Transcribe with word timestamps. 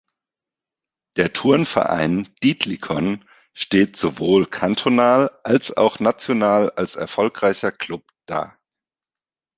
Der 1.15 1.31
Turnverein 1.31 2.27
Dietlikon 2.41 3.23
steht 3.53 3.95
sowohl 3.97 4.47
kantonal 4.47 5.29
als 5.43 5.77
auch 5.77 5.99
national 5.99 6.71
als 6.71 6.95
erfolgreicher 6.95 7.71
Club 7.71 8.01
da. 8.25 8.57